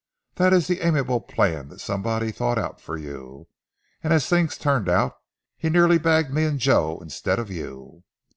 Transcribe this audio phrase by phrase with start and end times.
[0.37, 3.47] That is the amiable plan that somebody thought out for you;
[4.03, 5.13] and as things turned out
[5.55, 8.03] he nearly bagged me and Joe instead of you."